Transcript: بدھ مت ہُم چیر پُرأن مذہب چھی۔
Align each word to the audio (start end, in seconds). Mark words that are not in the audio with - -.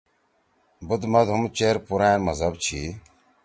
بدھ 0.87 1.07
مت 1.11 1.27
ہُم 1.33 1.43
چیر 1.57 1.75
پُرأن 1.87 2.19
مذہب 2.27 2.53
چھی۔ 2.63 2.81